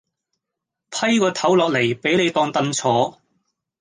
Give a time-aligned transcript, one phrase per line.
[0.89, 3.21] 批個頭落嚟俾你當櫈坐